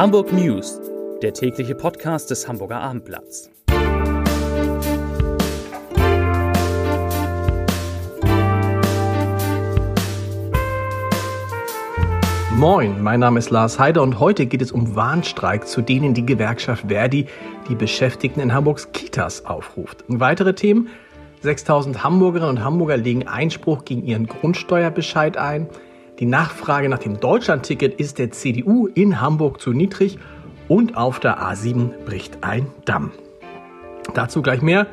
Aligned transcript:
Hamburg 0.00 0.32
News, 0.32 0.80
der 1.20 1.34
tägliche 1.34 1.74
Podcast 1.74 2.30
des 2.30 2.48
Hamburger 2.48 2.80
Abendblatts. 2.80 3.50
Moin, 12.56 13.02
mein 13.02 13.20
Name 13.20 13.38
ist 13.40 13.50
Lars 13.50 13.78
Heider 13.78 14.00
und 14.00 14.18
heute 14.20 14.46
geht 14.46 14.62
es 14.62 14.72
um 14.72 14.96
Warnstreik, 14.96 15.68
zu 15.68 15.82
denen 15.82 16.14
die 16.14 16.24
Gewerkschaft 16.24 16.86
Verdi 16.88 17.26
die 17.68 17.74
Beschäftigten 17.74 18.40
in 18.40 18.54
Hamburgs 18.54 18.92
Kitas 18.92 19.44
aufruft. 19.44 20.08
Und 20.08 20.18
weitere 20.18 20.54
Themen 20.54 20.88
6000 21.42 22.02
Hamburgerinnen 22.02 22.56
und 22.56 22.64
Hamburger 22.64 22.96
legen 22.96 23.28
Einspruch 23.28 23.84
gegen 23.84 24.02
ihren 24.04 24.26
Grundsteuerbescheid 24.26 25.36
ein. 25.36 25.68
Die 26.20 26.26
Nachfrage 26.26 26.90
nach 26.90 26.98
dem 26.98 27.18
Deutschlandticket 27.18 27.98
ist 27.98 28.18
der 28.18 28.30
CDU 28.30 28.88
in 28.88 29.22
Hamburg 29.22 29.58
zu 29.58 29.72
niedrig 29.72 30.18
und 30.68 30.94
auf 30.94 31.18
der 31.18 31.40
A7 31.40 32.04
bricht 32.04 32.44
ein 32.44 32.66
Damm. 32.84 33.10
Dazu 34.12 34.42
gleich 34.42 34.60
mehr. 34.60 34.86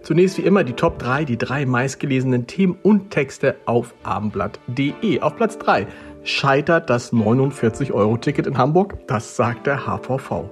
Zunächst 0.00 0.38
wie 0.38 0.42
immer 0.42 0.64
die 0.64 0.72
Top 0.72 0.98
3, 0.98 1.26
die 1.26 1.36
drei 1.36 1.66
meistgelesenen 1.66 2.46
Themen 2.46 2.78
und 2.82 3.10
Texte 3.10 3.56
auf 3.66 3.92
abendblatt.de. 4.04 5.20
Auf 5.20 5.36
Platz 5.36 5.58
3 5.58 5.86
scheitert 6.24 6.88
das 6.88 7.12
49-Euro-Ticket 7.12 8.46
in 8.46 8.56
Hamburg, 8.56 8.96
das 9.06 9.36
sagt 9.36 9.66
der 9.66 9.86
HVV. 9.86 10.44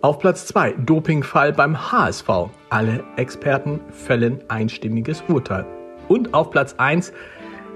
Auf 0.00 0.18
Platz 0.18 0.46
2 0.46 0.72
Dopingfall 0.72 1.52
beim 1.52 1.92
HSV. 1.92 2.28
Alle 2.70 3.04
Experten 3.14 3.78
fällen 3.90 4.40
einstimmiges 4.48 5.22
Urteil. 5.28 5.64
Und 6.08 6.34
auf 6.34 6.50
Platz 6.50 6.74
1 6.78 7.12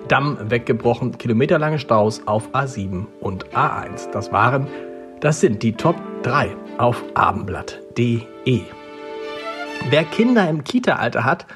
Damm 0.09 0.39
weggebrochen, 0.51 1.19
kilometerlange 1.19 1.81
Staus 1.81 2.23
auf 2.27 2.55
A7 2.55 3.07
und 3.21 3.49
A1. 3.57 4.13
Das 4.13 4.31
waren, 4.31 4.69
das 5.21 5.41
sind 5.41 5.65
die 5.65 5.73
Top 5.73 5.97
3 6.23 6.55
auf 6.79 7.03
abendblatt.de. 7.15 8.61
Wer 9.91 10.05
Kinder 10.05 10.49
im 10.49 10.63
Kita-Alter 10.63 11.25
hat, 11.25 11.47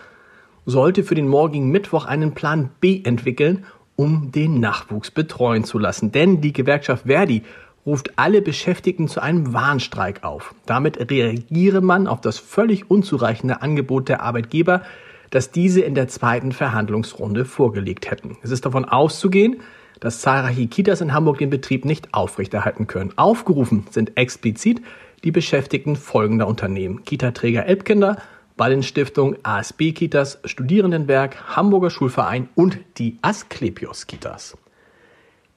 sollte 0.67 1.05
für 1.05 1.15
den 1.15 1.29
morgigen 1.29 1.71
Mittwoch 1.71 2.07
einen 2.07 2.33
Plan 2.35 2.71
B 2.81 3.01
entwickeln, 3.05 3.67
um 3.95 4.33
den 4.33 4.59
Nachwuchs 4.59 5.13
betreuen 5.13 5.63
zu 5.63 5.79
lassen. 5.79 6.11
Denn 6.11 6.41
die 6.41 6.53
Gewerkschaft 6.53 7.07
Verdi 7.07 7.45
ruft 7.87 8.19
alle 8.19 8.43
Beschäftigten 8.43 9.07
zu 9.07 9.23
einem 9.23 9.53
Warnstreik 9.53 10.25
auf. 10.25 10.55
Damit 10.67 11.11
reagiere 11.11 11.81
man 11.81 12.09
auf 12.09 12.21
das 12.21 12.39
völlig 12.39 12.91
unzureichende 12.91 13.63
Angebot 13.63 14.09
der 14.09 14.23
Arbeitgeber, 14.23 14.83
das 15.31 15.51
diese 15.51 15.81
in 15.81 15.95
der 15.95 16.09
zweiten 16.09 16.53
Verhandlungsrunde 16.53 17.45
vorgelegt 17.45 18.11
hätten. 18.11 18.37
Es 18.43 18.51
ist 18.51 18.67
davon 18.67 18.85
auszugehen, 18.85 19.61
dass 20.01 20.21
zahlreiche 20.21 20.67
Kitas 20.67 21.01
in 21.01 21.13
Hamburg 21.13 21.39
den 21.39 21.51
Betrieb 21.51 21.85
nicht 21.85 22.13
aufrechterhalten 22.13 22.87
können. 22.87 23.13
Aufgerufen 23.17 23.87
sind 23.91 24.17
explizit 24.17 24.83
die 25.25 25.31
Beschäftigten 25.31 25.97
folgender 25.97 26.49
Unternehmen. 26.49 27.05
Kita-Träger 27.05 27.67
Elbkinder, 27.67 28.17
Ballenstiftung, 28.57 29.37
ASB 29.43 29.93
Kitas, 29.93 30.39
Studierendenwerk, 30.45 31.57
Hamburger 31.57 31.91
Schulverein 31.91 32.49
und 32.55 32.79
die 32.99 33.19
Asklepios 33.23 34.07
Kitas. 34.07 34.57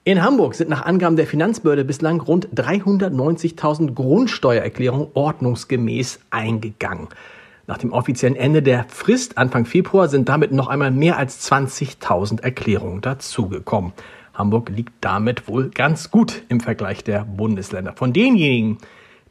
In 0.05 0.21
Hamburg 0.21 0.55
sind 0.55 0.69
nach 0.69 0.85
Angaben 0.85 1.15
der 1.15 1.27
Finanzbehörde 1.27 1.85
bislang 1.85 2.19
rund 2.19 2.49
390.000 2.49 3.93
Grundsteuererklärungen 3.93 5.07
ordnungsgemäß 5.13 6.19
eingegangen. 6.29 7.07
Nach 7.65 7.77
dem 7.77 7.93
offiziellen 7.93 8.35
Ende 8.35 8.61
der 8.61 8.85
Frist 8.89 9.37
Anfang 9.37 9.65
Februar 9.65 10.09
sind 10.09 10.27
damit 10.27 10.51
noch 10.51 10.67
einmal 10.67 10.91
mehr 10.91 11.17
als 11.17 11.49
20.000 11.49 12.43
Erklärungen 12.43 12.99
dazugekommen. 12.99 13.93
Hamburg 14.33 14.69
liegt 14.69 14.91
damit 14.99 15.47
wohl 15.47 15.69
ganz 15.69 16.11
gut 16.11 16.43
im 16.49 16.59
Vergleich 16.59 17.05
der 17.05 17.23
Bundesländer. 17.23 17.93
Von 17.93 18.11
denjenigen, 18.11 18.79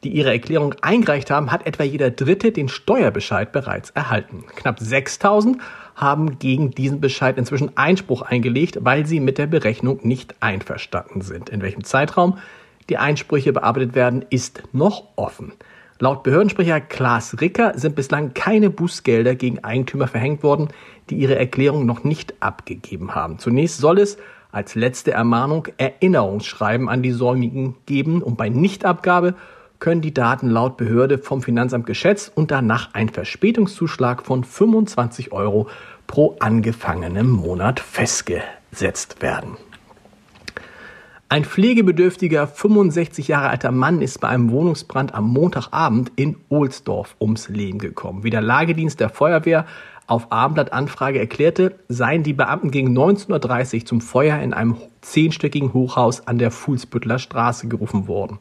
die 0.03 0.09
ihre 0.09 0.31
Erklärung 0.31 0.73
eingereicht 0.81 1.29
haben, 1.29 1.51
hat 1.51 1.67
etwa 1.67 1.83
jeder 1.83 2.09
Dritte 2.09 2.51
den 2.51 2.69
Steuerbescheid 2.69 3.51
bereits 3.51 3.91
erhalten. 3.91 4.45
Knapp 4.55 4.79
6000 4.79 5.59
haben 5.95 6.39
gegen 6.39 6.71
diesen 6.71 7.01
Bescheid 7.01 7.37
inzwischen 7.37 7.77
Einspruch 7.77 8.23
eingelegt, 8.23 8.79
weil 8.81 9.05
sie 9.05 9.19
mit 9.19 9.37
der 9.37 9.47
Berechnung 9.47 9.99
nicht 10.01 10.35
einverstanden 10.39 11.21
sind. 11.21 11.49
In 11.49 11.61
welchem 11.61 11.83
Zeitraum 11.83 12.39
die 12.89 12.97
Einsprüche 12.97 13.53
bearbeitet 13.53 13.93
werden, 13.93 14.25
ist 14.31 14.63
noch 14.71 15.09
offen. 15.17 15.53
Laut 15.99 16.23
Behördensprecher 16.23 16.81
Klaas 16.81 17.39
Ricker 17.39 17.77
sind 17.77 17.95
bislang 17.95 18.33
keine 18.33 18.69
Bußgelder 18.69 19.35
gegen 19.35 19.63
Eigentümer 19.63 20.07
verhängt 20.07 20.43
worden, 20.43 20.69
die 21.09 21.15
ihre 21.15 21.37
Erklärung 21.37 21.85
noch 21.85 22.03
nicht 22.03 22.33
abgegeben 22.41 23.15
haben. 23.15 23.39
Zunächst 23.39 23.77
soll 23.77 23.99
es 23.99 24.17
als 24.51 24.75
letzte 24.75 25.11
Ermahnung 25.11 25.67
Erinnerungsschreiben 25.77 26.89
an 26.89 27.03
die 27.03 27.11
Säumigen 27.11 27.75
geben 27.85 28.21
und 28.21 28.37
bei 28.37 28.49
Nichtabgabe 28.49 29.35
können 29.79 30.01
die 30.01 30.13
Daten 30.13 30.49
laut 30.49 30.77
Behörde 30.77 31.17
vom 31.17 31.41
Finanzamt 31.41 31.85
geschätzt 31.85 32.31
und 32.35 32.51
danach 32.51 32.93
ein 32.93 33.09
Verspätungszuschlag 33.09 34.23
von 34.23 34.43
25 34.43 35.31
Euro 35.31 35.67
pro 36.07 36.37
angefangenem 36.39 37.29
Monat 37.29 37.79
festgesetzt 37.79 39.21
werden. 39.21 39.57
Ein 41.33 41.45
pflegebedürftiger 41.45 42.45
65 42.45 43.27
Jahre 43.27 43.49
alter 43.49 43.71
Mann 43.71 44.03
ist 44.03 44.21
bei 44.21 44.27
einem 44.27 44.51
Wohnungsbrand 44.51 45.15
am 45.15 45.29
Montagabend 45.29 46.11
in 46.15 46.35
Ohlsdorf 46.49 47.15
ums 47.19 47.49
Leben 47.49 47.79
gekommen. 47.79 48.23
Wie 48.23 48.29
der 48.29 48.43
Lagedienst 48.43 48.99
der 48.99 49.09
Feuerwehr 49.09 49.65
auf 50.05 50.31
Abendblattanfrage 50.31 51.17
erklärte, 51.17 51.79
seien 51.87 52.21
die 52.21 52.33
Beamten 52.33 52.69
gegen 52.69 52.95
19.30 52.95 53.79
Uhr 53.79 53.85
zum 53.87 54.01
Feuer 54.01 54.37
in 54.43 54.53
einem 54.53 54.77
zehnstöckigen 55.01 55.73
Hochhaus 55.73 56.27
an 56.27 56.37
der 56.37 56.51
Fuhlsbüttler 56.51 57.17
Straße 57.17 57.67
gerufen 57.67 58.07
worden. 58.07 58.37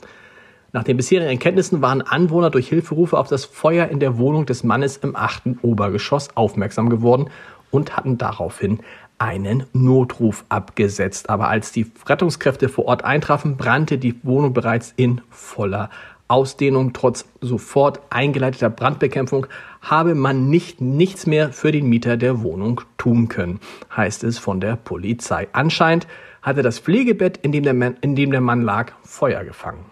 Nach 0.72 0.84
den 0.84 0.98
bisherigen 0.98 1.30
Erkenntnissen 1.30 1.80
waren 1.80 2.02
Anwohner 2.02 2.50
durch 2.50 2.68
Hilferufe 2.68 3.16
auf 3.16 3.28
das 3.28 3.46
Feuer 3.46 3.88
in 3.88 4.00
der 4.00 4.18
Wohnung 4.18 4.44
des 4.44 4.64
Mannes 4.64 4.98
im 4.98 5.16
achten 5.16 5.58
Obergeschoss 5.62 6.36
aufmerksam 6.36 6.90
geworden 6.90 7.30
und 7.70 7.96
hatten 7.96 8.18
daraufhin 8.18 8.80
einen 9.22 9.66
Notruf 9.72 10.44
abgesetzt. 10.48 11.30
Aber 11.30 11.48
als 11.48 11.70
die 11.70 11.86
Rettungskräfte 12.06 12.68
vor 12.68 12.86
Ort 12.86 13.04
eintrafen, 13.04 13.56
brannte 13.56 13.96
die 13.96 14.16
Wohnung 14.24 14.52
bereits 14.52 14.92
in 14.96 15.20
voller 15.30 15.90
Ausdehnung. 16.26 16.92
Trotz 16.92 17.24
sofort 17.40 18.00
eingeleiteter 18.10 18.68
Brandbekämpfung 18.68 19.46
habe 19.80 20.16
man 20.16 20.48
nicht 20.50 20.80
nichts 20.80 21.26
mehr 21.26 21.52
für 21.52 21.70
den 21.70 21.88
Mieter 21.88 22.16
der 22.16 22.42
Wohnung 22.42 22.80
tun 22.98 23.28
können, 23.28 23.60
heißt 23.96 24.24
es 24.24 24.38
von 24.38 24.60
der 24.60 24.74
Polizei. 24.74 25.46
Anscheinend 25.52 26.08
hatte 26.42 26.62
das 26.62 26.80
Pflegebett, 26.80 27.36
in 27.36 27.52
dem 27.52 27.62
der 27.62 27.74
Mann, 27.74 27.96
dem 28.02 28.32
der 28.32 28.40
Mann 28.40 28.62
lag, 28.62 28.92
Feuer 29.04 29.44
gefangen. 29.44 29.84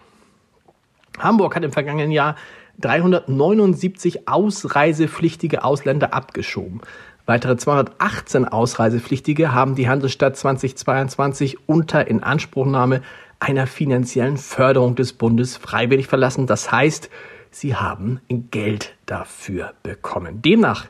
Hamburg 1.21 1.55
hat 1.55 1.63
im 1.63 1.71
vergangenen 1.73 2.11
Jahr 2.11 2.35
379 2.81 4.27
ausreisepflichtige 4.27 5.63
Ausländer 5.63 6.15
abgeschoben. 6.15 6.81
Weitere 7.31 7.57
218 7.57 8.45
Ausreisepflichtige 8.45 9.55
haben 9.55 9.77
die 9.77 9.89
Hansestadt 9.89 10.37
2022 10.37 11.59
unter 11.69 12.09
Inanspruchnahme 12.09 13.03
einer 13.39 13.69
finanziellen 13.69 14.37
Förderung 14.37 14.97
des 14.97 15.13
Bundes 15.13 15.57
freiwillig 15.57 16.09
verlassen. 16.09 16.49
Das 16.49 16.73
heißt, 16.73 17.09
sie 17.53 17.77
haben 17.77 18.19
Geld 18.29 18.97
dafür 19.07 19.75
bekommen. 19.85 20.43
Demnach 20.43 20.89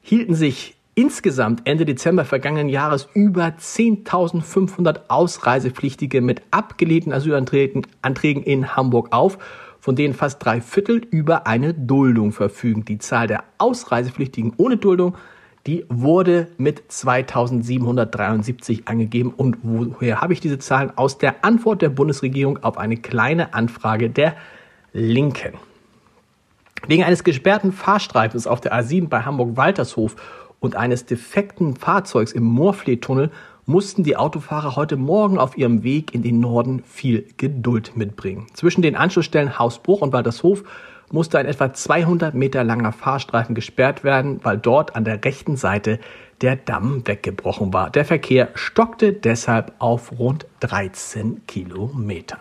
hielten 0.00 0.34
sich 0.34 0.74
insgesamt 0.96 1.60
Ende 1.64 1.86
Dezember 1.86 2.24
vergangenen 2.24 2.68
Jahres 2.68 3.08
über 3.14 3.44
10.500 3.44 5.02
Ausreisepflichtige 5.06 6.22
mit 6.22 6.42
abgelehnten 6.50 7.12
Asylanträgen 7.12 8.42
in 8.42 8.74
Hamburg 8.74 9.12
auf 9.12 9.38
von 9.82 9.96
denen 9.96 10.14
fast 10.14 10.44
drei 10.44 10.60
Viertel 10.60 10.98
über 11.10 11.48
eine 11.48 11.74
Duldung 11.74 12.30
verfügen. 12.30 12.84
Die 12.84 12.98
Zahl 12.98 13.26
der 13.26 13.42
Ausreisepflichtigen 13.58 14.52
ohne 14.56 14.76
Duldung 14.76 15.16
die 15.66 15.84
wurde 15.88 16.48
mit 16.58 16.90
2773 16.90 18.88
angegeben. 18.88 19.32
Und 19.36 19.58
woher 19.62 20.20
habe 20.20 20.32
ich 20.32 20.40
diese 20.40 20.58
Zahlen? 20.58 20.92
Aus 20.96 21.18
der 21.18 21.44
Antwort 21.44 21.82
der 21.82 21.90
Bundesregierung 21.90 22.62
auf 22.62 22.78
eine 22.78 22.96
kleine 22.96 23.54
Anfrage 23.54 24.10
der 24.10 24.34
Linken. 24.92 25.54
Wegen 26.88 27.04
eines 27.04 27.22
gesperrten 27.22 27.72
Fahrstreifens 27.72 28.46
auf 28.46 28.60
der 28.60 28.74
A7 28.74 29.08
bei 29.08 29.22
Hamburg-Waltershof 29.22 30.16
und 30.58 30.74
eines 30.74 31.06
defekten 31.06 31.76
Fahrzeugs 31.76 32.32
im 32.32 32.42
Moorfleet-Tunnel 32.42 33.30
mussten 33.64 34.02
die 34.02 34.16
Autofahrer 34.16 34.74
heute 34.74 34.96
Morgen 34.96 35.38
auf 35.38 35.56
ihrem 35.56 35.84
Weg 35.84 36.12
in 36.12 36.22
den 36.22 36.40
Norden 36.40 36.82
viel 36.84 37.26
Geduld 37.36 37.96
mitbringen. 37.96 38.48
Zwischen 38.54 38.82
den 38.82 38.96
Anschlussstellen 38.96 39.60
Hausbruch 39.60 40.00
und 40.00 40.12
Waltershof 40.12 40.64
musste 41.12 41.38
ein 41.38 41.46
etwa 41.46 41.72
200 41.72 42.34
Meter 42.34 42.64
langer 42.64 42.92
Fahrstreifen 42.92 43.54
gesperrt 43.54 44.02
werden, 44.02 44.40
weil 44.42 44.58
dort 44.58 44.96
an 44.96 45.04
der 45.04 45.24
rechten 45.24 45.56
Seite 45.56 46.00
der 46.40 46.56
Damm 46.56 47.06
weggebrochen 47.06 47.72
war. 47.72 47.90
Der 47.90 48.04
Verkehr 48.04 48.48
stockte 48.54 49.12
deshalb 49.12 49.72
auf 49.78 50.18
rund 50.18 50.46
13 50.60 51.46
Kilometern. 51.46 52.40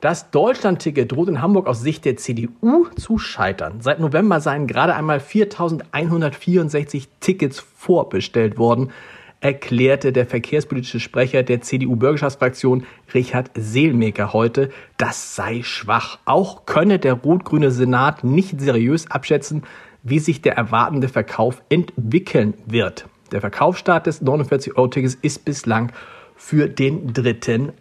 Das 0.00 0.30
Deutschlandticket 0.30 1.10
droht 1.10 1.28
in 1.28 1.42
Hamburg 1.42 1.66
aus 1.66 1.80
Sicht 1.80 2.04
der 2.04 2.16
CDU 2.16 2.86
zu 2.96 3.18
scheitern. 3.18 3.80
Seit 3.80 3.98
November 3.98 4.40
seien 4.40 4.68
gerade 4.68 4.94
einmal 4.94 5.18
4.164 5.18 7.08
Tickets 7.18 7.58
vorbestellt 7.58 8.58
worden. 8.58 8.92
Erklärte 9.40 10.12
der 10.12 10.26
verkehrspolitische 10.26 11.00
Sprecher 11.00 11.42
der 11.42 11.60
CDU-Bürgerschaftsfraktion 11.60 12.84
Richard 13.14 13.50
Seelmecker 13.54 14.32
heute, 14.32 14.70
das 14.96 15.36
sei 15.36 15.62
schwach. 15.62 16.18
Auch 16.24 16.66
könne 16.66 16.98
der 16.98 17.14
rot-grüne 17.14 17.70
Senat 17.70 18.24
nicht 18.24 18.60
seriös 18.60 19.10
abschätzen, 19.10 19.62
wie 20.02 20.18
sich 20.18 20.42
der 20.42 20.56
erwartende 20.56 21.08
Verkauf 21.08 21.62
entwickeln 21.68 22.54
wird. 22.66 23.06
Der 23.32 23.40
Verkaufsstart 23.40 24.06
des 24.06 24.22
49-Euro-Tickets 24.22 25.18
ist 25.20 25.44
bislang 25.44 25.92
für 26.34 26.68
den 26.68 27.12
3. 27.12 27.72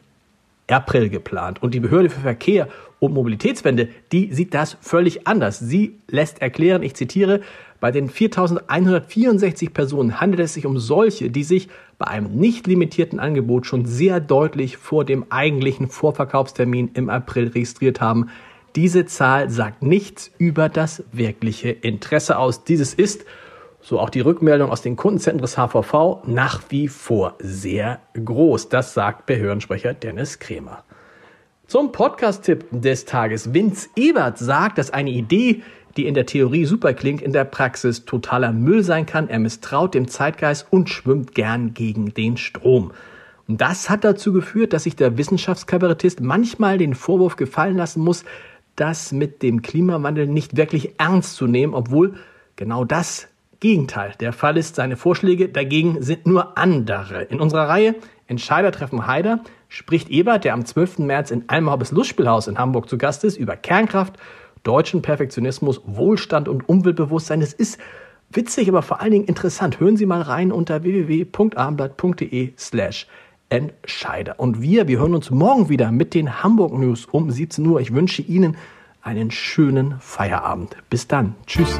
April 0.70 1.10
geplant. 1.10 1.62
Und 1.62 1.74
die 1.74 1.80
Behörde 1.80 2.10
für 2.10 2.22
Verkehr 2.22 2.68
und 3.00 3.14
Mobilitätswende, 3.14 3.90
die 4.12 4.34
sieht 4.34 4.54
das 4.54 4.78
völlig 4.82 5.28
anders. 5.28 5.60
Sie 5.60 6.00
lässt 6.08 6.42
erklären, 6.42 6.84
ich 6.84 6.96
zitiere, 6.96 7.42
bei 7.80 7.92
den 7.92 8.10
4164 8.10 9.72
Personen 9.72 10.20
handelt 10.20 10.42
es 10.42 10.56
sich 10.56 10.66
um 10.66 10.80
solche, 10.80 11.30
die 11.30 11.44
sich 11.44 11.70
bei 12.00 12.08
einem 12.08 12.36
nicht 12.36 12.66
limitierten 12.66 13.20
Angebot 13.20 13.68
schon 13.68 13.86
sehr 13.86 14.20
deutlich 14.20 14.78
vor 14.78 15.06
dem 15.06 15.26
eigentlichen 15.30 15.88
Vorverkaufstermin 15.88 16.92
im 16.96 17.10
April 17.10 17.50
registriert 17.50 18.02
haben. 18.02 18.30
Diese 18.76 19.06
Zahl 19.06 19.50
sagt 19.50 19.84
nichts 19.84 20.32
über 20.38 20.70
das 20.70 21.04
wirkliche 21.12 21.70
Interesse 21.70 22.38
aus. 22.38 22.64
Dieses 22.64 22.94
ist, 22.94 23.26
so 23.88 24.02
auch 24.02 24.10
die 24.10 24.20
Rückmeldung 24.20 24.70
aus 24.70 24.82
den 24.82 24.98
Kundenzentren 24.98 25.42
des 25.42 25.56
HVV, 25.56 26.24
nach 26.26 26.62
wie 26.68 26.90
vor 26.90 27.36
sehr 27.40 28.02
groß. 28.22 28.68
Das 28.68 28.94
sagt 28.94 29.26
Behördensprecher 29.28 29.94
Dennis 29.94 30.40
Kremer. 30.40 30.84
Zum 31.68 31.94
Podcast-Tipp 31.94 32.66
des 32.72 33.06
Tages. 33.06 33.54
Vince 33.54 33.88
Ebert 33.96 34.40
sagt, 34.40 34.78
dass 34.78 34.92
eine 34.92 35.12
Idee, 35.12 35.62
die 35.96 36.06
in 36.06 36.16
der 36.16 36.26
Theorie 36.26 36.66
super 36.66 36.94
klingt, 36.94 37.22
in 37.22 37.32
der 37.32 37.46
Praxis 37.46 38.04
totaler 38.04 38.52
Müll 38.52 38.84
sein 38.84 39.06
kann. 39.06 39.30
Er 39.30 39.40
misstraut 39.40 39.94
dem 39.94 40.10
Zeitgeist 40.10 40.68
und 40.70 40.90
schwimmt 40.90 41.34
gern 41.34 41.74
gegen 41.74 42.14
den 42.14 42.36
Strom. 42.36 42.92
Und 43.48 43.62
das 43.62 43.90
hat 43.90 44.04
dazu 44.04 44.34
geführt, 44.34 44.74
dass 44.74 44.84
sich 44.84 44.98
der 44.98 45.18
Wissenschaftskabarettist 45.18 46.20
manchmal 46.20 46.78
den 46.78 46.94
Vorwurf 46.94 47.38
gefallen 47.38 47.78
lassen 47.78 48.04
muss, 48.04 48.26
das 48.76 49.14
mit 49.14 49.42
dem 49.44 49.62
Klimawandel 49.62 50.28
nicht 50.28 50.58
wirklich 50.58 51.00
ernst 51.00 51.36
zu 51.38 51.48
nehmen, 51.48 51.74
obwohl 51.74 52.16
genau 52.58 52.84
das 52.84 53.30
Gegenteil 53.60 54.14
der 54.20 54.34
Fall 54.34 54.58
ist. 54.58 54.76
Seine 54.76 54.98
Vorschläge 54.98 55.50
dagegen 55.50 56.02
sind 56.02 56.28
nur 56.28 56.58
andere. 56.58 57.24
In 57.24 57.40
unserer 57.40 57.70
Reihe 57.70 57.96
Entscheider 58.28 58.72
treffen 58.72 59.08
Haider 59.08 59.40
spricht 59.70 60.10
Ebert, 60.10 60.44
der 60.44 60.54
am 60.54 60.66
12. 60.66 61.00
März 61.00 61.32
in 61.32 61.46
Almhabes 61.48 61.92
Lustspielhaus 61.92 62.48
in 62.48 62.58
Hamburg 62.58 62.90
zu 62.90 62.98
Gast 62.98 63.24
ist, 63.24 63.38
über 63.38 63.56
Kernkraft, 63.56 64.16
deutschen 64.64 65.02
Perfektionismus, 65.02 65.82
Wohlstand 65.86 66.50
und 66.50 66.68
Umweltbewusstsein. 66.68 67.42
Es 67.42 67.54
ist 67.54 67.80
witzig, 68.30 68.68
aber 68.68 68.82
vor 68.82 69.02
allen 69.02 69.12
Dingen 69.12 69.26
interessant. 69.26 69.80
Hören 69.80 69.98
Sie 69.98 70.06
mal 70.06 70.22
rein 70.22 70.52
unter 70.52 70.84
www.abendblatt.de 70.84 72.54
slash 72.58 73.08
Entscheider. 73.50 74.40
Und 74.40 74.62
wir, 74.62 74.90
wir 74.90 75.00
hören 75.00 75.16
uns 75.16 75.32
morgen 75.32 75.70
wieder 75.70 75.92
mit 75.92 76.14
den 76.14 76.44
Hamburg 76.44 76.74
News 76.74 77.06
um 77.06 77.32
17 77.32 77.66
Uhr. 77.66 77.80
Ich 77.80 77.94
wünsche 77.94 78.22
Ihnen 78.22 78.58
einen 79.02 79.32
schönen 79.32 79.96
Feierabend. 80.02 80.76
Bis 80.90 81.08
dann. 81.08 81.36
Tschüss. 81.46 81.80